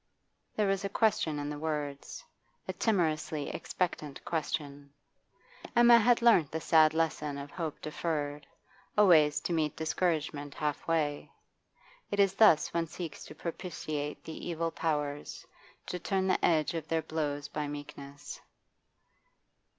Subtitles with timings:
[0.55, 2.25] There was a question in the words,
[2.67, 4.89] a timorously expectant question.
[5.75, 8.47] Emma had learnt the sad lesson of hope deferred,
[8.97, 11.29] always to meet discouragement halfway.
[12.09, 15.45] It is thus one seeks to propitiate the evil powers,
[15.85, 18.41] to turn the edge of their blows by meekness.